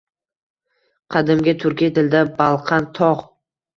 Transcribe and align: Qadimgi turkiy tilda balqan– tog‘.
Qadimgi 1.15 1.55
turkiy 1.65 1.91
tilda 1.99 2.23
balqan– 2.41 2.89
tog‘. 3.01 3.23